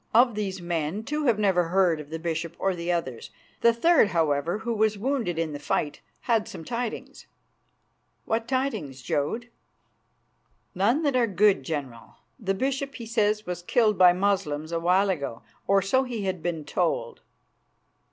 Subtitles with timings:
[0.15, 3.29] Of these men two have never heard of the bishop or the others.
[3.59, 7.27] The third, however, who was wounded in the fight, had some tidings."
[8.25, 9.49] "What tidings, Jodd?"
[10.73, 12.15] "None that are good, General.
[12.39, 16.41] The bishop, he says, was killed by Moslems a while ago, or so he had
[16.41, 17.21] been told."